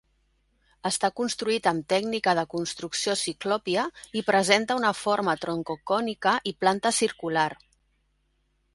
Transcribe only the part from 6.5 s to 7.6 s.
i planta circular.